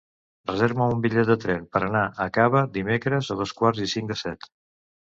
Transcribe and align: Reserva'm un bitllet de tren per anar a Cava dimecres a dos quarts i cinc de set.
Reserva'm 0.51 0.93
un 0.95 1.03
bitllet 1.03 1.29
de 1.33 1.35
tren 1.43 1.67
per 1.77 1.83
anar 1.89 2.01
a 2.27 2.29
Cava 2.39 2.65
dimecres 2.79 3.31
a 3.37 3.41
dos 3.45 3.57
quarts 3.63 3.87
i 3.89 3.93
cinc 3.97 4.13
de 4.15 4.21
set. 4.27 4.53